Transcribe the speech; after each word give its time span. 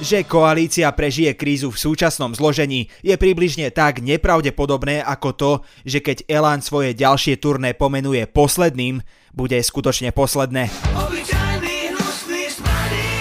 Že 0.00 0.24
koalícia 0.24 0.88
prežije 0.96 1.36
krízu 1.36 1.68
v 1.68 1.76
súčasnom 1.76 2.32
zložení 2.32 2.88
je 3.04 3.12
približne 3.20 3.68
tak 3.68 4.00
nepravdepodobné 4.00 5.04
ako 5.04 5.28
to, 5.36 5.52
že 5.84 6.00
keď 6.00 6.24
Elán 6.24 6.64
svoje 6.64 6.96
ďalšie 6.96 7.36
turné 7.36 7.76
pomenuje 7.76 8.24
posledným, 8.24 9.04
bude 9.36 9.60
skutočne 9.60 10.08
posledné. 10.16 10.72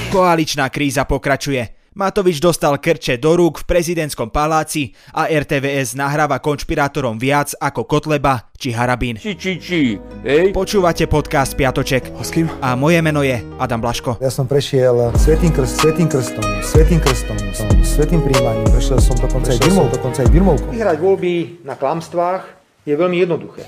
Koaličná 0.10 0.66
kríza 0.72 1.04
pokračuje. 1.04 1.79
Matovič 2.00 2.40
dostal 2.40 2.80
krče 2.80 3.20
do 3.20 3.36
rúk 3.36 3.60
v 3.60 3.76
prezidentskom 3.76 4.32
paláci 4.32 4.96
a 5.12 5.28
RTVS 5.28 6.00
nahráva 6.00 6.40
konšpirátorom 6.40 7.20
viac 7.20 7.52
ako 7.60 7.84
Kotleba 7.84 8.48
či 8.56 8.72
Harabín. 8.72 9.20
Či, 9.20 9.36
či, 9.36 9.52
či, 9.60 10.00
hej? 10.24 10.56
Počúvate 10.56 11.12
podcast 11.12 11.60
Piatoček. 11.60 12.16
A 12.16 12.24
s 12.24 12.32
kým? 12.32 12.48
A 12.64 12.80
moje 12.80 13.04
meno 13.04 13.20
je 13.20 13.44
Adam 13.60 13.84
Blaško. 13.84 14.16
Ja 14.24 14.32
som 14.32 14.48
prešiel 14.48 15.12
svetým, 15.20 15.52
krst, 15.52 15.76
svetým 15.84 16.08
krstom, 16.08 16.46
svetým 16.64 17.04
krstom, 17.04 17.36
som 17.52 17.68
svetým 17.84 18.24
príjmaním, 18.24 18.72
prešiel 18.72 19.04
som 19.04 19.20
dokonca 19.20 19.52
aj 19.52 19.60
birmou, 19.60 19.92
dokonca 19.92 20.24
aj 20.24 20.30
birmovkou. 20.32 20.72
Vyhrať 20.72 20.98
voľby 21.04 21.68
na 21.68 21.76
klamstvách 21.76 22.48
je 22.88 22.96
veľmi 22.96 23.28
jednoduché. 23.28 23.68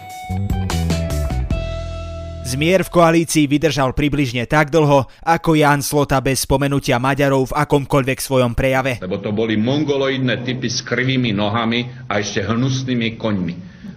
Zmier 2.52 2.84
v 2.84 2.92
koalícii 2.92 3.48
vydržal 3.48 3.96
približne 3.96 4.44
tak 4.44 4.76
dlho, 4.76 5.08
ako 5.24 5.56
Jan 5.56 5.80
Slota 5.80 6.20
bez 6.20 6.44
spomenutia 6.44 7.00
Maďarov 7.00 7.56
v 7.56 7.64
akomkoľvek 7.64 8.20
svojom 8.20 8.52
prejave. 8.52 9.00
Lebo 9.00 9.24
to 9.24 9.32
boli 9.32 9.56
mongoloidné 9.56 10.44
typy 10.44 10.68
s 10.68 10.84
krivými 10.84 11.32
nohami 11.32 11.88
a 12.12 12.20
ešte 12.20 12.44
hnusnými 12.44 13.16
koňmi. 13.16 13.54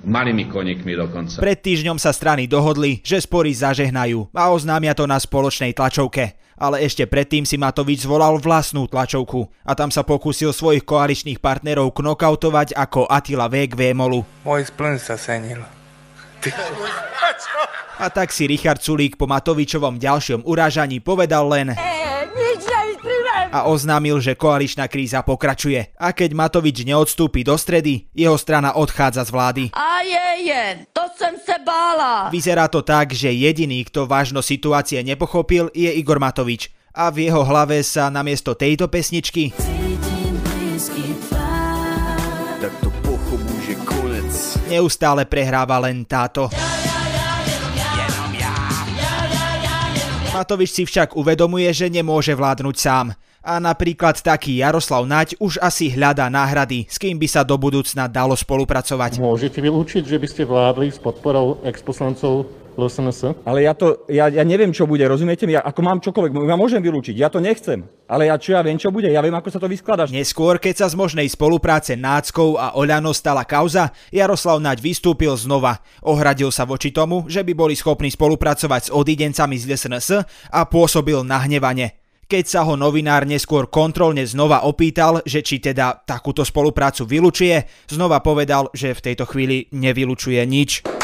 Malými 0.07 0.47
koníkmi 0.47 0.95
dokonca. 0.95 1.43
Pred 1.43 1.59
týždňom 1.67 1.99
sa 1.99 2.15
strany 2.15 2.47
dohodli, 2.47 3.03
že 3.03 3.19
spory 3.27 3.51
zažehnajú 3.51 4.31
a 4.31 4.55
oznámia 4.55 4.95
to 4.95 5.11
na 5.11 5.19
spoločnej 5.19 5.75
tlačovke. 5.75 6.39
Ale 6.55 6.87
ešte 6.87 7.11
predtým 7.11 7.43
si 7.43 7.59
Matovič 7.59 8.07
zvolal 8.07 8.39
vlastnú 8.39 8.87
tlačovku 8.87 9.51
a 9.67 9.75
tam 9.75 9.91
sa 9.91 10.07
pokúsil 10.07 10.55
svojich 10.55 10.87
koaličných 10.87 11.43
partnerov 11.43 11.91
knokautovať 11.91 12.79
ako 12.79 13.11
Attila 13.11 13.51
Vek 13.51 13.75
Vémolu. 13.75 14.23
Môj 14.47 14.71
spln 14.71 15.03
sa 15.03 15.19
senil. 15.19 15.59
A 17.99 18.07
tak 18.11 18.35
si 18.35 18.45
Richard 18.51 18.83
Sulík 18.83 19.17
po 19.17 19.25
Matovičovom 19.31 19.97
ďalšom 19.97 20.45
urážaní 20.45 20.99
povedal 21.01 21.47
len 21.49 21.73
a 23.55 23.71
oznámil, 23.71 24.19
že 24.19 24.35
koaličná 24.35 24.91
kríza 24.91 25.23
pokračuje. 25.23 25.95
A 25.95 26.11
keď 26.11 26.35
Matovič 26.35 26.83
neodstúpi 26.83 27.47
do 27.47 27.55
stredy, 27.55 28.11
jeho 28.11 28.35
strana 28.35 28.75
odchádza 28.75 29.23
z 29.23 29.31
vlády. 29.31 29.65
A 29.79 30.03
je, 30.03 30.51
je, 30.51 30.63
to 30.91 31.07
som 31.15 31.39
sa 31.39 31.63
bála. 31.63 32.35
Vyzerá 32.35 32.67
to 32.67 32.83
tak, 32.83 33.15
že 33.15 33.31
jediný, 33.31 33.87
kto 33.87 34.11
vážno 34.11 34.43
situácie 34.43 34.99
nepochopil, 35.07 35.71
je 35.71 35.87
Igor 35.95 36.19
Matovič. 36.19 36.75
A 36.91 37.15
v 37.15 37.31
jeho 37.31 37.47
hlave 37.47 37.87
sa 37.87 38.11
namiesto 38.11 38.59
tejto 38.59 38.91
pesničky 38.91 39.55
neustále 44.69 45.29
prehráva 45.29 45.79
len 45.83 46.05
táto. 46.05 46.49
Matovič 50.35 50.71
si 50.75 50.83
však 50.83 51.15
uvedomuje, 51.15 51.71
že 51.71 51.87
nemôže 51.87 52.35
vládnuť 52.35 52.77
sám. 52.77 53.15
A 53.45 53.61
napríklad 53.61 54.19
taký 54.19 54.59
Jaroslav 54.59 55.05
Naď 55.05 55.37
už 55.37 55.61
asi 55.61 55.93
hľadá 55.93 56.33
náhrady, 56.33 56.89
s 56.89 56.97
kým 56.97 57.21
by 57.21 57.29
sa 57.29 57.45
do 57.45 57.61
budúcna 57.61 58.09
dalo 58.09 58.33
spolupracovať. 58.33 59.21
Môžete 59.21 59.61
vylúčiť, 59.61 60.03
že 60.03 60.17
by 60.17 60.27
ste 60.27 60.43
vládli 60.49 60.89
s 60.91 60.99
podporou 60.99 61.61
exposlancov 61.63 62.49
LSNS? 62.77 63.47
Ale 63.47 63.65
ja 63.65 63.73
to, 63.73 64.07
ja, 64.11 64.29
ja 64.29 64.45
neviem, 64.45 64.75
čo 64.75 64.85
bude, 64.85 65.03
rozumiete 65.07 65.47
mi? 65.47 65.57
Ja, 65.57 65.63
ako 65.63 65.81
mám 65.81 65.99
čokoľvek, 66.03 66.33
ja 66.47 66.59
môžem 66.59 66.83
vylúčiť, 66.83 67.15
ja 67.17 67.31
to 67.31 67.39
nechcem. 67.39 67.87
Ale 68.05 68.29
ja 68.29 68.37
čo 68.37 68.53
ja 68.53 68.61
viem, 68.61 68.77
čo 68.77 68.93
bude, 68.93 69.09
ja 69.09 69.25
viem, 69.25 69.33
ako 69.33 69.49
sa 69.49 69.63
to 69.63 69.71
vyskladaš. 69.71 70.13
Neskôr, 70.13 70.61
keď 70.61 70.85
sa 70.85 70.87
z 70.93 70.99
možnej 70.99 71.25
spolupráce 71.31 71.97
Náckov 71.97 72.61
a 72.61 72.77
Oľano 72.77 73.17
stala 73.17 73.49
kauza, 73.49 73.95
Jaroslav 74.13 74.61
Naď 74.61 74.85
vystúpil 74.85 75.33
znova. 75.41 75.81
Ohradil 76.05 76.53
sa 76.53 76.69
voči 76.69 76.93
tomu, 76.93 77.25
že 77.31 77.41
by 77.41 77.57
boli 77.57 77.73
schopní 77.73 78.13
spolupracovať 78.13 78.89
s 78.89 78.93
odidencami 78.93 79.57
z 79.57 79.73
SNS 79.73 80.09
a 80.53 80.61
pôsobil 80.69 81.25
nahnevane. 81.25 82.05
Keď 82.25 82.45
sa 82.49 82.61
ho 82.65 82.73
novinár 82.73 83.29
neskôr 83.29 83.69
kontrolne 83.69 84.25
znova 84.25 84.65
opýtal, 84.65 85.21
že 85.29 85.45
či 85.45 85.61
teda 85.61 86.09
takúto 86.09 86.41
spoluprácu 86.41 87.05
vylučuje, 87.05 87.69
znova 87.85 88.25
povedal, 88.25 88.73
že 88.73 88.97
v 88.97 89.05
tejto 89.13 89.29
chvíli 89.29 89.69
nevylučuje 89.77 90.41
nič. 90.49 91.04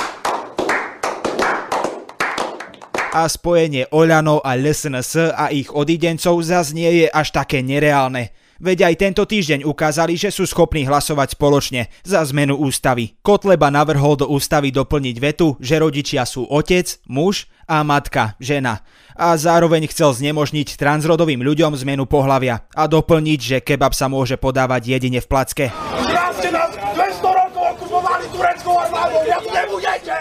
A 3.11 3.27
spojenie 3.27 3.91
Oľano 3.91 4.39
a 4.39 4.55
LSNS 4.55 5.35
a 5.35 5.51
ich 5.51 5.75
odidencov 5.75 6.39
zas 6.47 6.71
nie 6.71 7.03
je 7.03 7.07
až 7.11 7.35
také 7.35 7.59
nereálne. 7.59 8.31
Veď 8.61 8.93
aj 8.93 8.95
tento 9.01 9.25
týždeň 9.25 9.65
ukázali, 9.65 10.21
že 10.21 10.29
sú 10.29 10.45
schopní 10.45 10.85
hlasovať 10.85 11.33
spoločne 11.33 11.89
za 12.05 12.21
zmenu 12.29 12.61
ústavy. 12.61 13.17
Kotleba 13.25 13.73
navrhol 13.73 14.21
do 14.21 14.29
ústavy 14.29 14.69
doplniť 14.69 15.17
vetu, 15.17 15.57
že 15.59 15.81
rodičia 15.81 16.29
sú 16.29 16.45
otec, 16.45 17.01
muž 17.09 17.49
a 17.65 17.81
matka, 17.81 18.37
žena. 18.37 18.85
A 19.17 19.33
zároveň 19.41 19.89
chcel 19.89 20.13
znemožniť 20.13 20.77
transrodovým 20.77 21.41
ľuďom 21.41 21.73
zmenu 21.81 22.05
pohlavia 22.05 22.69
a 22.77 22.85
doplniť, 22.85 23.41
že 23.41 23.65
kebab 23.65 23.97
sa 23.97 24.13
môže 24.13 24.37
podávať 24.37 24.93
jedine 24.93 25.25
v 25.25 25.31
placke. 25.31 25.67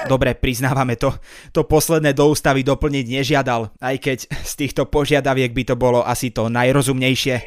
Dobre, 0.07 0.37
priznávame 0.37 0.95
to. 0.95 1.11
To 1.51 1.67
posledné 1.67 2.15
do 2.15 2.31
ústavy 2.31 2.63
doplniť 2.63 3.05
nežiadal, 3.09 3.73
aj 3.81 3.95
keď 3.99 4.17
z 4.31 4.53
týchto 4.55 4.87
požiadaviek 4.87 5.51
by 5.51 5.63
to 5.67 5.75
bolo 5.75 6.05
asi 6.05 6.31
to 6.31 6.47
najrozumnejšie. 6.47 7.43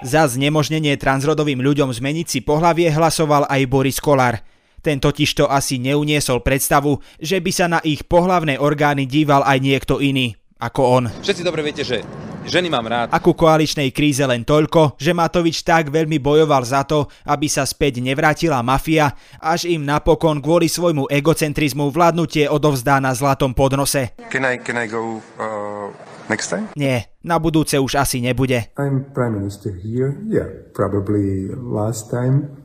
Za 0.00 0.22
znemožnenie 0.32 0.96
transrodovým 0.96 1.60
ľuďom 1.60 1.92
zmeniť 1.92 2.26
si 2.28 2.40
pohlavie 2.40 2.88
hlasoval 2.88 3.44
aj 3.50 3.60
Boris 3.68 4.00
Kolár. 4.00 4.40
Ten 4.80 4.96
totiž 4.96 5.36
to 5.36 5.44
asi 5.44 5.76
neuniesol 5.76 6.40
predstavu, 6.40 7.04
že 7.20 7.36
by 7.36 7.50
sa 7.52 7.68
na 7.68 7.84
ich 7.84 8.08
pohlavné 8.08 8.56
orgány 8.56 9.04
díval 9.04 9.44
aj 9.44 9.60
niekto 9.60 10.00
iný, 10.00 10.40
ako 10.56 10.80
on. 10.80 11.04
Všetci 11.20 11.44
dobre 11.44 11.60
viete, 11.60 11.84
že 11.84 12.00
ženy 12.46 12.68
mám 12.72 12.86
rád. 12.88 13.08
A 13.12 13.18
ku 13.20 13.36
koaličnej 13.36 13.92
kríze 13.92 14.24
len 14.24 14.44
toľko, 14.44 14.96
že 14.96 15.16
Matovič 15.16 15.62
tak 15.64 15.92
veľmi 15.92 16.16
bojoval 16.22 16.62
za 16.64 16.82
to, 16.84 17.08
aby 17.28 17.46
sa 17.46 17.64
späť 17.68 18.00
nevrátila 18.00 18.60
mafia, 18.64 19.12
až 19.40 19.68
im 19.68 19.84
napokon 19.84 20.40
kvôli 20.42 20.68
svojmu 20.68 21.08
egocentrizmu 21.08 21.92
vládnutie 21.92 22.48
odovzdá 22.48 22.98
na 22.98 23.12
zlatom 23.12 23.52
podnose. 23.52 24.16
Can 24.32 24.44
I, 24.46 24.58
can 24.60 24.76
I 24.80 24.86
go 24.88 25.20
uh, 25.38 25.88
next 26.30 26.50
time? 26.50 26.68
Nie, 26.76 27.12
na 27.20 27.36
budúce 27.36 27.76
už 27.76 28.00
asi 28.00 28.22
nebude. 28.24 28.72
I'm 28.80 29.10
prime 29.12 29.36
minister 29.36 29.70
here. 29.72 30.16
Yeah, 30.26 30.48
probably 30.72 31.50
last 31.54 32.08
time. 32.08 32.60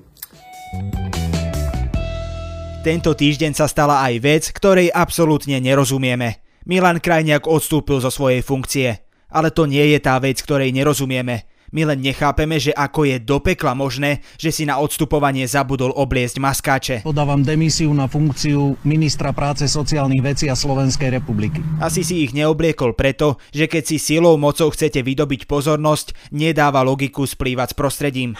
Tento 2.86 3.18
týždeň 3.18 3.58
sa 3.58 3.66
stala 3.66 4.06
aj 4.06 4.14
vec, 4.22 4.44
ktorej 4.54 4.94
absolútne 4.94 5.58
nerozumieme. 5.58 6.46
Milan 6.70 7.02
Krajniak 7.02 7.50
odstúpil 7.50 7.98
zo 7.98 8.14
svojej 8.14 8.46
funkcie. 8.46 9.05
Ale 9.36 9.52
to 9.52 9.68
nie 9.68 9.92
je 9.92 10.00
tá 10.00 10.16
vec, 10.24 10.40
ktorej 10.40 10.72
nerozumieme. 10.72 11.44
My 11.76 11.84
len 11.84 12.00
nechápeme, 12.00 12.56
že 12.56 12.72
ako 12.72 13.04
je 13.04 13.20
do 13.20 13.44
pekla 13.44 13.76
možné, 13.76 14.24
že 14.40 14.48
si 14.48 14.64
na 14.64 14.80
odstupovanie 14.80 15.44
zabudol 15.44 15.92
obliecť 15.92 16.40
maskáče. 16.40 16.96
Podávam 17.04 17.44
demisiu 17.44 17.92
na 17.92 18.08
funkciu 18.08 18.80
ministra 18.88 19.36
práce, 19.36 19.68
sociálnych 19.68 20.24
vecí 20.24 20.48
a 20.48 20.56
Slovenskej 20.56 21.20
republiky. 21.20 21.60
Asi 21.84 22.08
si 22.08 22.24
ich 22.24 22.32
neobliekol 22.32 22.96
preto, 22.96 23.44
že 23.52 23.68
keď 23.68 23.84
si 23.92 24.00
silou 24.00 24.40
mocou 24.40 24.72
chcete 24.72 25.04
vydobiť 25.04 25.52
pozornosť, 25.52 26.32
nedáva 26.32 26.80
logiku 26.80 27.28
splývať 27.28 27.74
s 27.74 27.78
prostredím. 27.78 28.40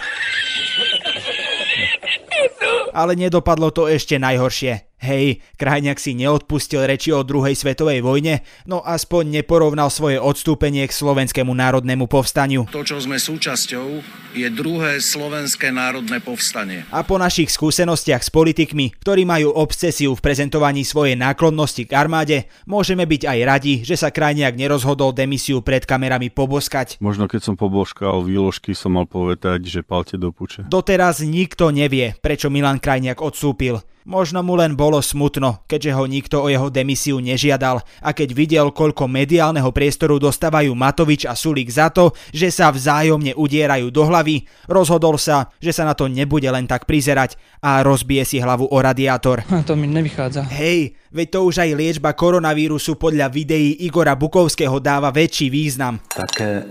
Ale 2.96 3.12
nedopadlo 3.20 3.68
to 3.68 3.84
ešte 3.84 4.16
najhoršie. 4.16 4.95
Hej, 4.96 5.44
Krajňák 5.60 6.00
si 6.00 6.16
neodpustil 6.16 6.80
reči 6.88 7.12
o 7.12 7.20
druhej 7.20 7.52
svetovej 7.52 8.00
vojne, 8.00 8.40
no 8.64 8.80
aspoň 8.80 9.44
neporovnal 9.44 9.92
svoje 9.92 10.16
odstúpenie 10.16 10.88
k 10.88 10.96
slovenskému 10.96 11.52
národnému 11.52 12.08
povstaniu. 12.08 12.64
To, 12.72 12.80
čo 12.80 12.96
sme 12.96 13.20
súčasťou, 13.20 14.00
je 14.32 14.48
druhé 14.48 14.96
slovenské 15.04 15.68
národné 15.68 16.24
povstanie. 16.24 16.88
A 16.88 17.04
po 17.04 17.20
našich 17.20 17.52
skúsenostiach 17.52 18.24
s 18.24 18.32
politikmi, 18.32 18.96
ktorí 18.96 19.28
majú 19.28 19.52
obsesiu 19.52 20.16
v 20.16 20.24
prezentovaní 20.24 20.80
svojej 20.80 21.12
náklonnosti 21.12 21.84
k 21.84 21.92
armáde, 21.92 22.48
môžeme 22.64 23.04
byť 23.04 23.22
aj 23.28 23.38
radi, 23.44 23.74
že 23.84 24.00
sa 24.00 24.08
Krajniak 24.08 24.56
nerozhodol 24.56 25.12
demisiu 25.12 25.60
pred 25.60 25.84
kamerami 25.84 26.32
poboskať. 26.32 26.96
Možno 27.04 27.28
keď 27.28 27.52
som 27.52 27.54
poboskal 27.60 28.24
výložky, 28.24 28.72
som 28.72 28.96
mal 28.96 29.04
povedať, 29.04 29.60
že 29.68 29.84
palte 29.84 30.16
do 30.16 30.32
puče. 30.32 30.64
Doteraz 30.72 31.20
nikto 31.20 31.68
nevie, 31.68 32.16
prečo 32.24 32.48
Milan 32.48 32.80
Krajniak 32.80 33.20
odstúpil. 33.20 33.84
Možno 34.06 34.38
mu 34.46 34.54
len 34.54 34.78
bolo 34.78 35.02
smutno, 35.02 35.66
keďže 35.66 35.90
ho 35.98 36.06
nikto 36.06 36.38
o 36.38 36.46
jeho 36.46 36.70
demisiu 36.70 37.18
nežiadal 37.18 37.82
a 37.82 38.14
keď 38.14 38.28
videl, 38.38 38.66
koľko 38.70 39.10
mediálneho 39.10 39.66
priestoru 39.74 40.22
dostávajú 40.22 40.70
Matovič 40.78 41.26
a 41.26 41.34
Sulík 41.34 41.66
za 41.66 41.90
to, 41.90 42.14
že 42.30 42.54
sa 42.54 42.70
vzájomne 42.70 43.34
udierajú 43.34 43.90
do 43.90 44.06
hlavy, 44.06 44.46
rozhodol 44.70 45.18
sa, 45.18 45.50
že 45.58 45.74
sa 45.74 45.82
na 45.82 45.98
to 45.98 46.06
nebude 46.06 46.46
len 46.46 46.70
tak 46.70 46.86
prizerať 46.86 47.34
a 47.58 47.82
rozbije 47.82 48.22
si 48.22 48.38
hlavu 48.38 48.70
o 48.70 48.78
radiátor. 48.78 49.42
To 49.66 49.74
mi 49.74 49.90
nevychádza. 49.90 50.46
Hej, 50.54 50.94
veď 51.10 51.26
to 51.26 51.38
už 51.42 51.66
aj 51.66 51.74
liečba 51.74 52.14
koronavírusu 52.14 52.94
podľa 52.94 53.26
videí 53.26 53.82
Igora 53.82 54.14
Bukovského 54.14 54.78
dáva 54.78 55.10
väčší 55.10 55.50
význam. 55.50 55.98
Také 56.14 56.62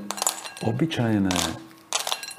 obyčajné 0.63 1.64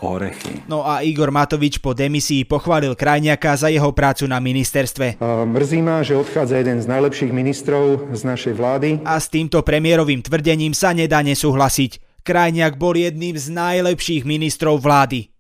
orechy. 0.01 0.65
No 0.69 0.83
a 0.85 1.05
Igor 1.05 1.31
Matovič 1.31 1.79
po 1.79 1.95
demisii 1.95 2.49
pochválil 2.49 2.97
Krajniaka 2.99 3.57
za 3.57 3.69
jeho 3.69 3.93
prácu 3.93 4.27
na 4.27 4.41
ministerstve. 4.41 5.21
Mrzí 5.47 5.81
ma, 5.85 6.03
že 6.03 6.17
odchádza 6.17 6.59
jeden 6.61 6.83
z 6.83 6.87
najlepších 6.89 7.33
ministrov 7.33 8.13
z 8.13 8.23
našej 8.25 8.55
vlády. 8.57 8.89
A 9.05 9.21
s 9.21 9.31
týmto 9.31 9.63
premiérovým 9.63 10.25
tvrdením 10.25 10.73
sa 10.73 10.97
nedá 10.97 11.21
nesúhlasiť. 11.21 12.25
Krajniak 12.27 12.75
bol 12.75 12.99
jedným 12.99 13.39
z 13.39 13.55
najlepších 13.55 14.27
ministrov 14.27 14.83
vlády 14.83 15.36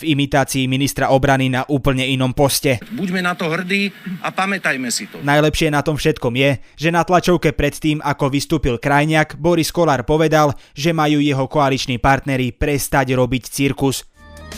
v 0.00 0.14
imitácii 0.14 0.66
ministra 0.66 1.14
obrany 1.14 1.46
na 1.46 1.62
úplne 1.70 2.02
inom 2.02 2.34
poste. 2.34 2.82
Buďme 2.90 3.22
na 3.22 3.38
to 3.38 3.46
hrdí 3.46 3.94
a 4.26 4.34
pamätajme 4.34 4.90
si 4.90 5.06
to. 5.06 5.22
Najlepšie 5.22 5.70
na 5.70 5.86
tom 5.86 5.94
všetkom 5.94 6.34
je, 6.34 6.50
že 6.74 6.90
na 6.90 7.06
tlačovke 7.06 7.54
predtým, 7.54 8.02
ako 8.02 8.26
vystúpil 8.30 8.76
Krajniak, 8.82 9.38
Boris 9.38 9.70
Kolár 9.70 10.02
povedal, 10.02 10.58
že 10.74 10.90
majú 10.90 11.22
jeho 11.22 11.46
koaliční 11.46 12.02
partneri 12.02 12.50
prestať 12.50 13.14
robiť 13.14 13.44
cirkus. 13.46 14.02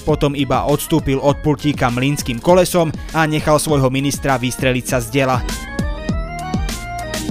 Potom 0.09 0.37
iba 0.37 0.65
odstúpil 0.69 1.21
od 1.21 1.41
pultíka 1.41 1.89
mlínským 1.93 2.41
kolesom 2.41 2.93
a 3.12 3.25
nechal 3.29 3.61
svojho 3.61 3.93
ministra 3.93 4.41
vystreliť 4.41 4.85
sa 4.85 4.99
z 5.00 5.06
diela. 5.12 5.39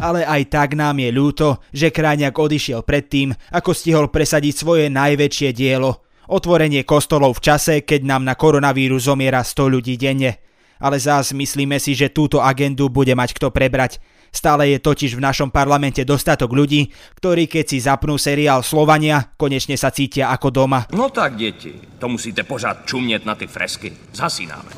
Ale 0.04 0.28
aj 0.28 0.52
tak 0.52 0.70
nám 0.76 1.00
je 1.00 1.10
ľúto, 1.10 1.64
že 1.72 1.90
Krajniak 1.90 2.36
odišiel 2.36 2.84
predtým, 2.84 3.32
ako 3.50 3.72
stihol 3.72 4.12
presadiť 4.12 4.54
svoje 4.54 4.86
najväčšie 4.92 5.50
dielo– 5.56 5.98
Otvorenie 6.26 6.82
kostolov 6.82 7.38
v 7.38 7.54
čase, 7.54 7.74
keď 7.86 8.02
nám 8.02 8.26
na 8.26 8.34
koronavírus 8.34 9.06
zomiera 9.06 9.46
100 9.46 9.76
ľudí 9.78 9.94
denne. 9.94 10.42
Ale 10.82 10.98
zás 10.98 11.32
myslíme 11.32 11.78
si, 11.78 11.94
že 11.94 12.12
túto 12.12 12.42
agendu 12.42 12.90
bude 12.90 13.14
mať 13.14 13.38
kto 13.38 13.54
prebrať. 13.54 14.02
Stále 14.34 14.76
je 14.76 14.84
totiž 14.84 15.16
v 15.16 15.24
našom 15.24 15.48
parlamente 15.48 16.04
dostatok 16.04 16.52
ľudí, 16.52 16.92
ktorí 17.16 17.48
keď 17.48 17.66
si 17.72 17.78
zapnú 17.80 18.20
seriál 18.20 18.66
Slovania, 18.66 19.32
konečne 19.40 19.80
sa 19.80 19.94
cítia 19.96 20.28
ako 20.34 20.52
doma. 20.52 20.84
No 20.92 21.08
tak, 21.08 21.40
deti, 21.40 21.72
to 22.02 22.12
musíte 22.12 22.44
pořád 22.44 22.84
čumieť 22.84 23.22
na 23.24 23.40
ty 23.40 23.48
fresky. 23.48 23.96
Zasínáme. 24.12 24.72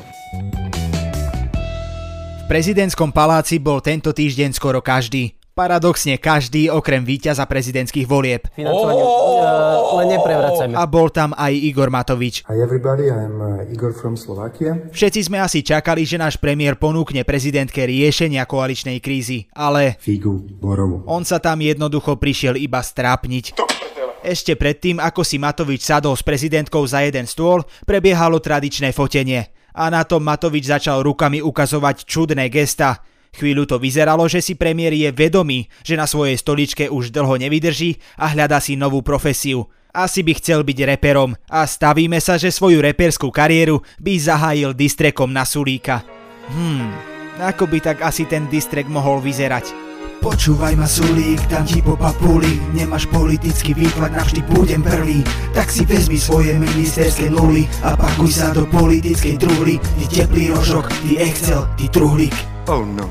V 2.38 2.44
prezidentskom 2.46 3.10
paláci 3.10 3.58
bol 3.58 3.82
tento 3.82 4.14
týždeň 4.14 4.54
skoro 4.54 4.78
každý. 4.78 5.37
Paradoxne 5.58 6.22
každý 6.22 6.70
okrem 6.70 7.02
víťaza 7.02 7.42
prezidentských 7.42 8.06
volieb. 8.06 8.46
Financovanie, 8.54 9.02
oh! 9.02 9.98
len 9.98 10.14
neprevracajme. 10.14 10.78
A 10.78 10.86
bol 10.86 11.10
tam 11.10 11.34
aj 11.34 11.50
Igor 11.50 11.90
Matovič. 11.90 12.46
Hi 12.46 12.62
everybody, 12.62 13.10
I'm 13.10 13.66
Igor 13.66 13.90
from 13.90 14.14
Slovakia. 14.14 14.78
Všetci 14.94 15.26
sme 15.26 15.42
asi 15.42 15.66
čakali, 15.66 16.06
že 16.06 16.14
náš 16.14 16.38
premiér 16.38 16.78
ponúkne 16.78 17.26
prezidentke 17.26 17.82
riešenia 17.90 18.46
koaličnej 18.46 19.02
krízy, 19.02 19.50
ale... 19.50 19.98
Figu, 19.98 20.38
borovu. 20.62 21.02
On 21.10 21.26
sa 21.26 21.42
tam 21.42 21.58
jednoducho 21.58 22.14
prišiel 22.22 22.54
iba 22.54 22.78
strápniť. 22.78 23.58
Ešte 24.22 24.54
predtým, 24.54 25.02
ako 25.02 25.26
si 25.26 25.42
Matovič 25.42 25.82
sadol 25.82 26.14
s 26.14 26.22
prezidentkou 26.22 26.86
za 26.86 27.02
jeden 27.02 27.26
stôl, 27.26 27.66
prebiehalo 27.82 28.38
tradičné 28.38 28.94
fotenie. 28.94 29.50
A 29.74 29.90
na 29.90 30.06
tom 30.06 30.22
Matovič 30.22 30.70
začal 30.70 31.02
rukami 31.02 31.42
ukazovať 31.42 32.06
čudné 32.06 32.46
gesta. 32.46 33.02
Chvíľu 33.36 33.68
to 33.68 33.76
vyzeralo, 33.76 34.24
že 34.26 34.40
si 34.40 34.56
premiér 34.56 34.96
je 34.96 35.10
vedomý, 35.12 35.68
že 35.84 35.98
na 35.98 36.08
svojej 36.08 36.38
stoličke 36.40 36.88
už 36.88 37.12
dlho 37.12 37.36
nevydrží 37.36 38.00
a 38.16 38.32
hľadá 38.32 38.58
si 38.58 38.74
novú 38.74 39.04
profesiu. 39.04 39.68
Asi 39.92 40.20
by 40.20 40.36
chcel 40.36 40.62
byť 40.62 40.78
reperom 40.84 41.32
a 41.48 41.64
stavíme 41.64 42.20
sa, 42.20 42.36
že 42.36 42.52
svoju 42.52 42.78
reperskú 42.84 43.32
kariéru 43.32 43.80
by 43.98 44.14
zahájil 44.20 44.76
distrekom 44.76 45.32
na 45.32 45.48
Sulíka. 45.48 46.04
Hmm, 46.48 46.92
ako 47.40 47.66
by 47.68 47.78
tak 47.80 47.98
asi 48.04 48.28
ten 48.28 48.46
distrek 48.52 48.86
mohol 48.86 49.18
vyzerať? 49.24 49.88
Počúvaj 50.18 50.74
ma 50.74 50.86
Sulík, 50.86 51.38
dám 51.46 51.62
ti 51.62 51.78
po 51.78 51.94
papuli 51.94 52.58
Nemáš 52.74 53.06
politický 53.06 53.70
výklad, 53.70 54.10
navždy 54.10 54.42
budem 54.50 54.82
prvý 54.82 55.22
Tak 55.54 55.70
si 55.70 55.86
vezmi 55.86 56.18
svoje 56.18 56.58
ministerské 56.58 57.30
nuly 57.30 57.70
A 57.86 57.94
pakuj 57.94 58.34
sa 58.34 58.50
do 58.50 58.66
politickej 58.66 59.38
truhly 59.38 59.78
Ty 59.78 60.04
teplý 60.10 60.50
rožok, 60.58 60.90
ty 61.06 61.22
Excel, 61.22 61.70
ty 61.78 61.86
truhlík 61.86 62.57
Oh 62.68 62.84
no 62.84 63.08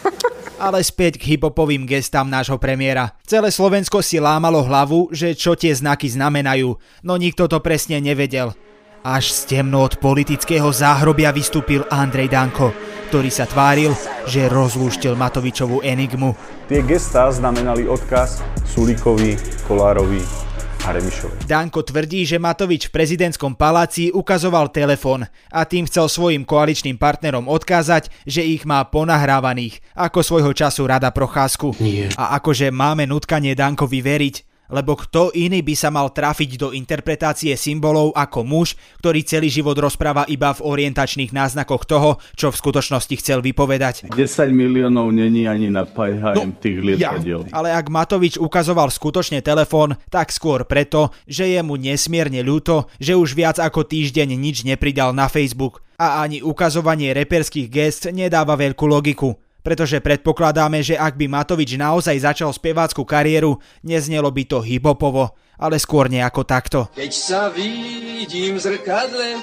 ale 0.60 0.84
späť 0.84 1.16
k 1.16 1.34
hipopovým 1.34 1.88
gestám 1.88 2.28
nášho 2.28 2.60
premiéra. 2.60 3.16
Celé 3.24 3.48
Slovensko 3.48 4.04
si 4.04 4.20
lámalo 4.20 4.60
hlavu, 4.60 5.08
že 5.08 5.32
čo 5.32 5.56
tie 5.56 5.72
znaky 5.72 6.12
znamenajú, 6.12 6.76
no 7.00 7.14
nikto 7.16 7.48
to 7.48 7.64
presne 7.64 7.96
nevedel. 8.04 8.52
Až 9.00 9.32
z 9.32 9.40
temno 9.56 9.80
od 9.80 9.96
politického 9.96 10.68
záhrobia 10.68 11.32
vystúpil 11.32 11.88
Andrej 11.88 12.28
Danko, 12.28 12.76
ktorý 13.08 13.32
sa 13.32 13.48
tváril, 13.48 13.96
že 14.28 14.52
rozlúštil 14.52 15.16
Matovičovú 15.16 15.80
enigmu. 15.80 16.36
Tie 16.68 16.84
gestá 16.84 17.32
znamenali 17.32 17.88
odkaz 17.88 18.44
Sulíkovi, 18.68 19.40
Kolárovi 19.64 20.49
a 20.86 20.96
Remišovi. 20.96 21.44
Danko 21.44 21.84
tvrdí, 21.84 22.24
že 22.24 22.40
Matovič 22.40 22.88
v 22.88 22.94
prezidentskom 22.94 23.52
paláci 23.52 24.08
ukazoval 24.10 24.72
telefon 24.72 25.28
a 25.52 25.60
tým 25.68 25.84
chcel 25.84 26.08
svojim 26.08 26.42
koaličným 26.48 26.96
partnerom 26.96 27.46
odkázať, 27.46 28.08
že 28.24 28.40
ich 28.40 28.64
má 28.64 28.80
ponahrávaných, 28.88 29.84
ako 29.92 30.24
svojho 30.24 30.52
času 30.56 30.88
Rada 30.88 31.12
Procházku. 31.12 31.76
Nie. 31.78 32.08
A 32.16 32.40
akože 32.40 32.72
máme 32.72 33.04
nutkanie 33.04 33.52
Dankovi 33.52 34.00
veriť, 34.00 34.49
lebo 34.70 34.96
kto 34.96 35.34
iný 35.34 35.60
by 35.60 35.74
sa 35.76 35.90
mal 35.90 36.10
trafiť 36.14 36.50
do 36.56 36.68
interpretácie 36.70 37.54
symbolov 37.58 38.14
ako 38.14 38.46
muž, 38.46 38.78
ktorý 39.02 39.22
celý 39.26 39.50
život 39.50 39.76
rozpráva 39.76 40.24
iba 40.30 40.54
v 40.54 40.64
orientačných 40.64 41.34
náznakoch 41.34 41.84
toho, 41.84 42.22
čo 42.38 42.54
v 42.54 42.58
skutočnosti 42.58 43.14
chcel 43.18 43.42
vypovedať. 43.44 44.08
10 44.14 44.16
miliónov 44.54 45.10
není 45.10 45.44
ani 45.50 45.68
na 45.68 45.84
PHM 45.84 46.34
no, 46.38 46.56
tých 46.56 46.78
lietadiel. 46.80 47.50
Ja. 47.50 47.52
Ale 47.52 47.74
ak 47.74 47.90
Matovič 47.90 48.38
ukazoval 48.38 48.88
skutočne 48.88 49.42
telefón, 49.42 49.98
tak 50.08 50.30
skôr 50.30 50.64
preto, 50.64 51.10
že 51.26 51.50
je 51.50 51.60
mu 51.60 51.74
nesmierne 51.74 52.40
ľúto, 52.46 52.88
že 53.02 53.18
už 53.18 53.34
viac 53.34 53.58
ako 53.58 53.84
týždeň 53.84 54.38
nič 54.38 54.62
nepridal 54.62 55.10
na 55.10 55.26
Facebook 55.26 55.82
a 56.00 56.24
ani 56.24 56.40
ukazovanie 56.40 57.12
reperských 57.12 57.68
gest 57.68 58.08
nedáva 58.08 58.56
veľkú 58.56 58.88
logiku 58.88 59.36
pretože 59.70 60.02
predpokladáme, 60.02 60.82
že 60.82 60.98
ak 60.98 61.14
by 61.14 61.30
Matovič 61.30 61.78
naozaj 61.78 62.26
začal 62.26 62.50
spevácku 62.50 63.06
kariéru, 63.06 63.62
neznelo 63.86 64.26
by 64.34 64.42
to 64.42 64.58
hibopovo, 64.58 65.38
ale 65.62 65.78
skôr 65.78 66.10
nejako 66.10 66.42
takto. 66.42 66.90
Keď 66.98 67.12
sa 67.14 67.54
vidím 67.54 68.58
v 68.58 68.62
zrkadle, 68.66 69.38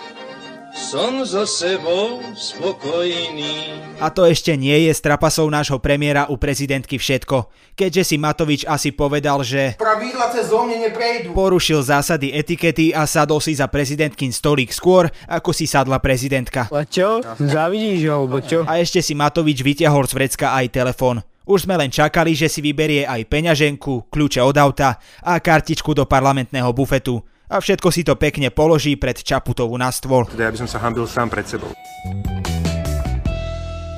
som 0.76 1.24
so 1.24 1.48
sebou 1.48 2.20
spokojný. 2.36 3.80
A 4.04 4.12
to 4.12 4.28
ešte 4.28 4.54
nie 4.60 4.88
je 4.88 4.92
s 4.94 5.00
trapasou 5.00 5.48
nášho 5.48 5.80
premiéra 5.80 6.28
u 6.28 6.36
prezidentky 6.36 7.00
všetko. 7.00 7.48
Keďže 7.78 8.04
si 8.04 8.16
Matovič 8.20 8.62
asi 8.68 8.92
povedal, 8.92 9.42
že 9.46 9.80
pravidla 9.80 10.28
cez 10.34 10.50
mne 10.52 10.90
neprejdú. 10.90 11.32
Porušil 11.32 11.82
zásady 11.86 12.34
etikety 12.36 12.92
a 12.92 13.08
sadol 13.08 13.40
si 13.40 13.56
za 13.56 13.70
prezidentkin 13.72 14.34
stolík 14.34 14.74
skôr, 14.76 15.08
ako 15.30 15.56
si 15.56 15.70
sadla 15.70 16.02
prezidentka. 16.04 16.68
A 16.68 16.84
čo? 16.84 17.24
Zavidíš 17.38 18.04
alebo 18.10 18.44
čo? 18.44 18.68
A 18.68 18.82
ešte 18.82 19.00
si 19.00 19.16
Matovič 19.16 19.64
vyťahol 19.64 20.04
z 20.10 20.14
vrecka 20.14 20.54
aj 20.58 20.74
telefón. 20.74 21.24
Už 21.48 21.64
sme 21.64 21.80
len 21.80 21.88
čakali, 21.88 22.36
že 22.36 22.52
si 22.52 22.60
vyberie 22.60 23.08
aj 23.08 23.24
peňaženku, 23.32 24.12
kľúče 24.12 24.44
od 24.44 24.60
auta 24.60 25.00
a 25.24 25.40
kartičku 25.40 25.96
do 25.96 26.04
parlamentného 26.04 26.68
bufetu 26.76 27.24
a 27.48 27.56
všetko 27.60 27.88
si 27.92 28.04
to 28.04 28.20
pekne 28.20 28.52
položí 28.52 29.00
pred 29.00 29.16
Čaputovu 29.20 29.76
na 29.80 29.92
stôl. 29.92 30.28
Teda 30.28 30.48
ja 30.48 30.54
by 30.54 30.60
som 30.64 30.70
sa 30.70 30.80
hambil 30.84 31.08
sám 31.08 31.32
pred 31.32 31.48
sebou. 31.48 31.72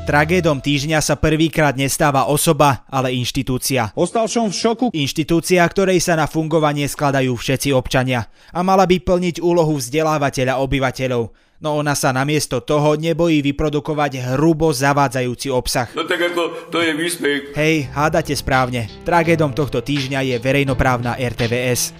Tragédom 0.09 0.57
týždňa 0.57 1.05
sa 1.05 1.21
prvýkrát 1.21 1.77
nestáva 1.77 2.25
osoba, 2.25 2.81
ale 2.89 3.13
inštitúcia. 3.13 3.93
Ostal 3.93 4.25
som 4.25 4.49
v 4.49 4.57
šoku. 4.57 4.85
Inštitúcia, 4.89 5.61
ktorej 5.61 6.01
sa 6.01 6.17
na 6.17 6.25
fungovanie 6.25 6.89
skladajú 6.89 7.37
všetci 7.37 7.69
občania 7.77 8.25
a 8.49 8.65
mala 8.65 8.89
by 8.89 8.97
plniť 9.05 9.37
úlohu 9.37 9.77
vzdelávateľa 9.77 10.57
obyvateľov. 10.65 11.29
No 11.61 11.77
ona 11.77 11.93
sa 11.93 12.09
namiesto 12.09 12.65
toho 12.65 12.97
nebojí 12.97 13.45
vyprodukovať 13.45 14.33
hrubo 14.33 14.73
zavádzajúci 14.73 15.53
obsah. 15.53 15.93
No 15.93 16.09
tak 16.09 16.25
ako, 16.33 16.73
to 16.73 16.81
je 16.81 16.89
výsmech. 16.97 17.53
Hej, 17.53 17.93
hádate 17.93 18.33
správne. 18.33 18.89
Tragédom 19.05 19.53
tohto 19.53 19.85
týždňa 19.85 20.25
je 20.25 20.35
verejnoprávna 20.41 21.21
RTVS. 21.21 21.93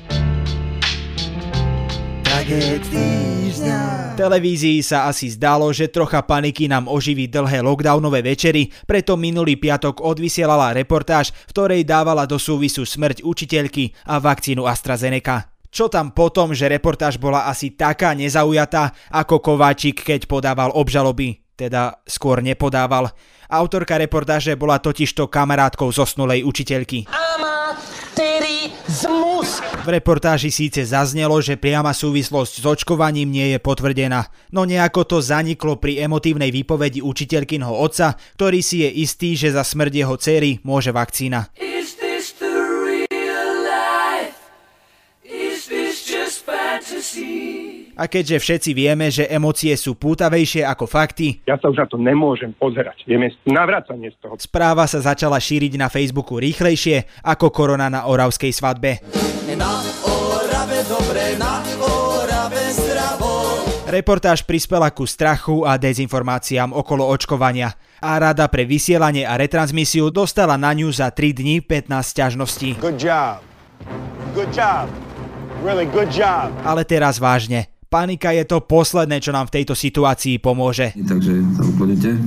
Televízii 4.18 4.82
sa 4.82 5.06
asi 5.06 5.30
zdalo, 5.30 5.70
že 5.70 5.86
trocha 5.86 6.26
paniky 6.26 6.66
nám 6.66 6.90
oživí 6.90 7.30
dlhé 7.30 7.62
lockdownové 7.62 8.26
večery, 8.26 8.74
preto 8.90 9.14
minulý 9.14 9.56
piatok 9.56 10.02
odvysielala 10.02 10.74
reportáž, 10.74 11.30
v 11.46 11.52
ktorej 11.54 11.82
dávala 11.86 12.26
do 12.26 12.42
súvisu 12.42 12.90
smrť 12.90 13.22
učiteľky 13.22 13.94
a 14.10 14.18
vakcínu 14.18 14.66
AstraZeneca. 14.66 15.54
Čo 15.70 15.94
tam 15.94 16.10
potom, 16.10 16.50
že 16.58 16.66
reportáž 16.66 17.22
bola 17.22 17.46
asi 17.46 17.78
taká 17.78 18.18
nezaujatá, 18.18 18.98
ako 19.14 19.46
Kováčik, 19.46 20.02
keď 20.02 20.26
podával 20.26 20.74
obžaloby, 20.74 21.46
teda 21.54 22.02
skôr 22.10 22.42
nepodával. 22.42 23.14
Autorka 23.46 24.02
reportáže 24.02 24.58
bola 24.58 24.82
totižto 24.82 25.30
kamarátkou 25.30 25.94
zosnulej 25.94 26.42
učiteľky. 26.42 27.06
V 29.90 29.98
reportáži 29.98 30.54
síce 30.54 30.86
zaznelo, 30.86 31.42
že 31.42 31.58
priama 31.58 31.98
súvislosť 31.98 32.62
s 32.62 32.66
očkovaním 32.78 33.26
nie 33.26 33.58
je 33.58 33.58
potvrdená, 33.58 34.30
no 34.54 34.62
nejako 34.62 35.02
to 35.02 35.18
zaniklo 35.18 35.82
pri 35.82 36.06
emotívnej 36.06 36.54
výpovedi 36.54 37.02
učiteľkinho 37.02 37.74
otca, 37.74 38.14
ktorý 38.38 38.62
si 38.62 38.86
je 38.86 38.90
istý, 39.02 39.34
že 39.34 39.50
za 39.50 39.66
smrť 39.66 39.94
jeho 39.98 40.14
cery 40.22 40.62
môže 40.62 40.94
vakcína. 40.94 41.50
A 47.98 48.04
keďže 48.06 48.38
všetci 48.46 48.72
vieme, 48.78 49.10
že 49.10 49.26
emócie 49.26 49.74
sú 49.74 49.98
pútavejšie 49.98 50.70
ako 50.70 50.86
fakty, 50.86 51.42
ja 51.50 51.58
sa 51.58 51.66
už 51.66 51.82
na 51.82 51.88
to 51.90 51.98
nemôžem 51.98 52.54
pozerať. 52.54 53.10
Je 53.10 53.18
mi 53.18 53.34
navracanie 53.50 54.14
z 54.14 54.22
toho. 54.22 54.38
Správa 54.38 54.86
sa 54.86 55.02
začala 55.02 55.42
šíriť 55.42 55.82
na 55.82 55.90
Facebooku 55.90 56.38
rýchlejšie 56.38 57.26
ako 57.26 57.50
korona 57.50 57.90
na 57.90 58.06
oravskej 58.06 58.54
svadbe. 58.54 59.02
Na 59.60 59.84
Orave, 60.08 60.88
dobre, 60.88 61.36
na 61.36 61.60
Orave 61.84 62.64
zdravo. 62.72 63.60
Reportáž 63.90 64.48
prispela 64.48 64.88
ku 64.94 65.04
strachu 65.04 65.68
a 65.68 65.76
dezinformáciám 65.76 66.72
okolo 66.72 67.04
očkovania 67.10 67.76
a 68.00 68.16
Rada 68.16 68.48
pre 68.48 68.64
vysielanie 68.64 69.28
a 69.28 69.36
retransmisiu 69.36 70.08
dostala 70.14 70.56
na 70.56 70.72
ňu 70.72 70.88
za 70.96 71.12
3 71.12 71.36
dní 71.36 71.60
15 71.60 71.92
ťažností. 71.92 72.70
Good 72.80 73.02
job. 73.02 73.44
Good 74.32 74.56
job. 74.56 74.88
Really 75.60 75.90
good 75.90 76.08
job. 76.14 76.56
Ale 76.64 76.88
teraz 76.88 77.20
vážne. 77.20 77.68
Panika 77.90 78.30
je 78.38 78.46
to 78.46 78.62
posledné, 78.62 79.18
čo 79.18 79.34
nám 79.34 79.50
v 79.50 79.60
tejto 79.60 79.74
situácii 79.74 80.38
pomôže. 80.38 80.94
Takže 80.94 81.42
sa 81.58 81.64
uklonite. 81.66 82.22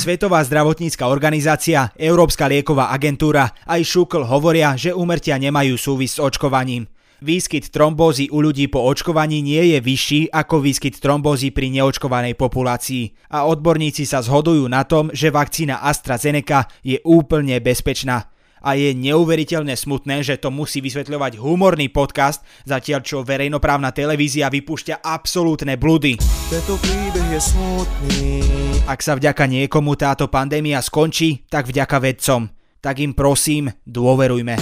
Svetová 0.00 0.40
zdravotnícka 0.48 1.12
organizácia, 1.12 1.92
Európska 1.92 2.48
lieková 2.48 2.88
agentúra 2.88 3.52
aj 3.68 3.84
Šukl 3.84 4.24
hovoria, 4.24 4.72
že 4.72 4.96
úmrtia 4.96 5.36
nemajú 5.36 5.76
súvis 5.76 6.16
s 6.16 6.22
očkovaním. 6.24 6.88
Výskyt 7.20 7.68
trombózy 7.68 8.32
u 8.32 8.40
ľudí 8.40 8.72
po 8.72 8.80
očkovaní 8.80 9.44
nie 9.44 9.76
je 9.76 9.78
vyšší 9.84 10.32
ako 10.32 10.64
výskyt 10.64 11.04
trombózy 11.04 11.52
pri 11.52 11.68
neočkovanej 11.76 12.32
populácii 12.40 13.12
a 13.36 13.44
odborníci 13.44 14.08
sa 14.08 14.24
zhodujú 14.24 14.64
na 14.72 14.88
tom, 14.88 15.12
že 15.12 15.28
vakcína 15.28 15.84
AstraZeneca 15.84 16.64
je 16.80 16.96
úplne 17.04 17.60
bezpečná. 17.60 18.35
A 18.66 18.74
je 18.74 18.90
neuveriteľne 18.98 19.78
smutné, 19.78 20.26
že 20.26 20.42
to 20.42 20.50
musí 20.50 20.82
vysvetľovať 20.82 21.38
humorný 21.38 21.86
podcast, 21.86 22.42
zatiaľ 22.66 23.06
čo 23.06 23.22
verejnoprávna 23.22 23.94
televízia 23.94 24.50
vypúšťa 24.50 25.06
absolútne 25.06 25.78
bludy. 25.78 26.18
Tento 26.50 26.74
príbeh 26.82 27.38
je 27.38 27.40
smutný. 27.46 28.42
Ak 28.90 29.06
sa 29.06 29.14
vďaka 29.14 29.46
niekomu 29.46 29.94
táto 29.94 30.26
pandémia 30.26 30.82
skončí, 30.82 31.46
tak 31.46 31.70
vďaka 31.70 31.96
vedcom. 32.02 32.50
Tak 32.82 32.98
im 32.98 33.14
prosím, 33.14 33.70
dôverujme. 33.86 34.58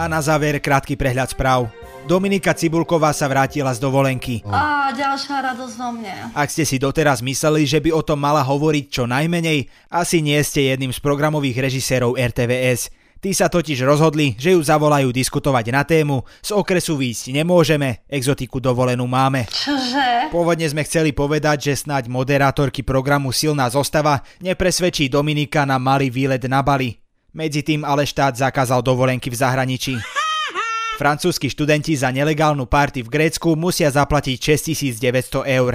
A 0.00 0.08
na 0.08 0.24
záver 0.24 0.64
krátky 0.64 0.96
prehľad 0.96 1.36
správ. 1.36 1.83
Dominika 2.04 2.52
Cibulková 2.52 3.16
sa 3.16 3.24
vrátila 3.32 3.72
z 3.72 3.80
dovolenky. 3.80 4.44
Á, 4.44 4.92
ďalšia 4.92 5.40
radosť 5.40 5.74
vo 5.80 5.88
mne. 5.96 6.12
Ak 6.36 6.52
ste 6.52 6.68
si 6.68 6.76
doteraz 6.76 7.24
mysleli, 7.24 7.64
že 7.64 7.80
by 7.80 7.96
o 7.96 8.04
tom 8.04 8.20
mala 8.20 8.44
hovoriť 8.44 8.84
čo 8.92 9.08
najmenej, 9.08 9.64
asi 9.88 10.20
nie 10.20 10.36
ste 10.44 10.68
jedným 10.68 10.92
z 10.92 11.00
programových 11.00 11.64
režisérov 11.64 12.20
RTVS. 12.20 12.92
Tí 13.24 13.32
sa 13.32 13.48
totiž 13.48 13.88
rozhodli, 13.88 14.36
že 14.36 14.52
ju 14.52 14.60
zavolajú 14.60 15.08
diskutovať 15.08 15.64
na 15.72 15.80
tému 15.80 16.28
Z 16.44 16.52
okresu 16.52 17.00
výjsť 17.00 17.32
nemôžeme, 17.40 18.04
exotiku 18.04 18.60
dovolenú 18.60 19.08
máme. 19.08 19.48
Čože? 19.48 20.28
Pôvodne 20.28 20.68
sme 20.68 20.84
chceli 20.84 21.16
povedať, 21.16 21.72
že 21.72 21.88
snáď 21.88 22.12
moderátorky 22.12 22.84
programu 22.84 23.32
Silná 23.32 23.72
zostava 23.72 24.20
nepresvedčí 24.44 25.08
Dominika 25.08 25.64
na 25.64 25.80
malý 25.80 26.12
výlet 26.12 26.44
na 26.52 26.60
Bali. 26.60 27.00
Medzi 27.32 27.64
tým 27.64 27.80
ale 27.80 28.04
štát 28.04 28.36
zakázal 28.36 28.84
dovolenky 28.84 29.32
v 29.32 29.40
zahraničí. 29.40 29.96
Francúzski 30.94 31.50
študenti 31.50 31.98
za 31.98 32.14
nelegálnu 32.14 32.70
party 32.70 33.02
v 33.02 33.10
Grécku 33.10 33.58
musia 33.58 33.90
zaplatiť 33.90 34.38
6900 34.38 35.42
eur. 35.42 35.74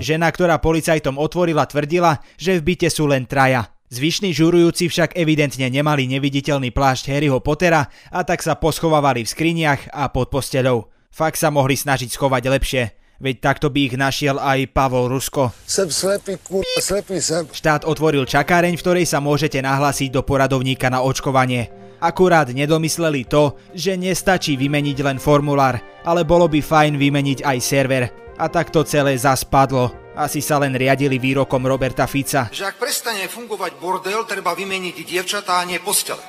Žena, 0.00 0.32
ktorá 0.32 0.56
policajtom 0.56 1.20
otvorila, 1.20 1.68
tvrdila, 1.68 2.16
že 2.40 2.56
v 2.56 2.72
byte 2.72 2.88
sú 2.88 3.04
len 3.04 3.28
traja. 3.28 3.68
Zvyšní 3.92 4.32
žurujúci 4.32 4.88
však 4.88 5.16
evidentne 5.20 5.68
nemali 5.68 6.08
neviditeľný 6.08 6.72
plášť 6.72 7.12
Harryho 7.12 7.44
Pottera 7.44 7.92
a 8.08 8.20
tak 8.24 8.40
sa 8.40 8.56
poschovávali 8.56 9.28
v 9.28 9.32
skriniach 9.32 9.92
a 9.92 10.08
pod 10.08 10.32
posteľou. 10.32 10.88
Fakt 11.12 11.36
sa 11.36 11.52
mohli 11.52 11.76
snažiť 11.76 12.08
schovať 12.08 12.42
lepšie. 12.48 12.82
Veď 13.20 13.36
takto 13.42 13.68
by 13.68 13.80
ich 13.84 13.94
našiel 13.98 14.38
aj 14.38 14.70
Pavol 14.72 15.12
Rusko. 15.12 15.52
Sem 15.66 15.90
slepý, 15.90 16.40
kur... 16.40 16.64
slepý 16.78 17.18
sem. 17.18 17.44
Štát 17.50 17.84
otvoril 17.84 18.24
čakáreň, 18.24 18.78
v 18.78 18.82
ktorej 18.84 19.06
sa 19.10 19.18
môžete 19.18 19.60
nahlásiť 19.60 20.08
do 20.14 20.22
poradovníka 20.24 20.86
na 20.88 21.02
očkovanie. 21.02 21.87
Akurát 21.98 22.46
nedomysleli 22.54 23.26
to, 23.26 23.58
že 23.74 23.98
nestačí 23.98 24.54
vymeniť 24.54 25.02
len 25.02 25.18
formulár, 25.18 25.82
ale 26.06 26.22
bolo 26.22 26.46
by 26.46 26.62
fajn 26.62 26.94
vymeniť 26.94 27.42
aj 27.42 27.58
server. 27.58 28.04
A 28.38 28.46
tak 28.46 28.70
to 28.70 28.86
celé 28.86 29.18
zaspadlo. 29.18 29.90
Asi 30.14 30.38
sa 30.38 30.62
len 30.62 30.74
riadili 30.78 31.18
výrokom 31.18 31.62
Roberta 31.66 32.06
Fica. 32.06 32.50
Že 32.54 32.70
ak 32.70 32.76
prestane 32.78 33.26
fungovať 33.26 33.82
bordel, 33.82 34.22
treba 34.26 34.54
vymeniť 34.54 34.94
dievčatá 35.02 35.62
a 35.62 35.66
nie 35.66 35.82
postele. 35.82 36.22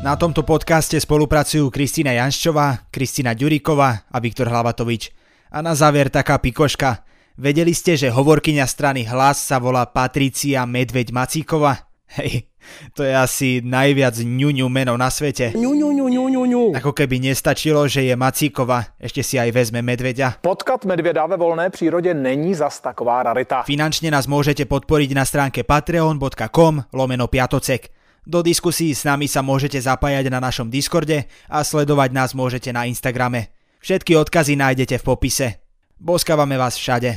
Na 0.00 0.16
tomto 0.16 0.40
podcaste 0.46 0.96
spolupracujú 0.96 1.68
Kristýna 1.68 2.16
Janščová, 2.16 2.88
Kristina 2.88 3.36
Ďuriková 3.36 4.08
a 4.08 4.16
Viktor 4.20 4.48
Hlavatovič. 4.48 5.12
A 5.52 5.60
na 5.60 5.76
záver 5.76 6.08
taká 6.08 6.40
pikoška. 6.40 7.04
Vedeli 7.36 7.76
ste, 7.76 8.00
že 8.00 8.08
hovorkyňa 8.08 8.64
strany 8.64 9.04
Hlas 9.04 9.44
sa 9.44 9.60
volá 9.60 9.84
Patricia 9.84 10.64
Medveď 10.64 11.12
Macíková? 11.12 11.92
Hej, 12.16 12.48
to 12.94 13.02
je 13.02 13.12
asi 13.12 13.48
najviac 13.64 14.16
ňuňu 14.18 14.66
meno 14.68 14.96
na 14.96 15.10
svete. 15.10 15.52
Ňu, 15.56 15.72
ňu, 15.74 15.90
ňu, 15.92 16.06
ňu, 16.08 16.24
ňu, 16.28 16.42
ňu. 16.44 16.62
Ako 16.76 16.92
keby 16.92 17.20
nestačilo, 17.20 17.88
že 17.88 18.06
je 18.06 18.14
Macíková, 18.16 18.94
ešte 19.00 19.22
si 19.22 19.38
aj 19.38 19.50
vezme 19.52 19.82
medveďa. 19.82 20.40
Potkat 20.40 20.84
medvěda 20.84 21.26
ve 21.26 21.36
volné 21.36 21.70
přírodě 21.70 22.14
není 22.14 22.54
zas 22.54 22.80
taková 22.80 23.22
rarita. 23.22 23.62
Finančne 23.62 24.10
nás 24.10 24.30
môžete 24.30 24.64
podporiť 24.64 25.10
na 25.16 25.24
stránke 25.24 25.66
patreon.com 25.66 26.74
lomeno 26.92 27.26
piatocek. 27.26 27.90
Do 28.26 28.42
diskusí 28.42 28.90
s 28.90 29.06
nami 29.06 29.30
sa 29.30 29.38
môžete 29.38 29.78
zapájať 29.78 30.26
na 30.34 30.42
našom 30.42 30.66
Discorde 30.66 31.30
a 31.46 31.62
sledovať 31.62 32.10
nás 32.10 32.34
môžete 32.34 32.74
na 32.74 32.82
Instagrame. 32.90 33.54
Všetky 33.78 34.18
odkazy 34.18 34.58
nájdete 34.58 34.98
v 34.98 35.06
popise. 35.06 35.46
Boskávame 35.94 36.58
vás 36.58 36.74
všade. 36.74 37.16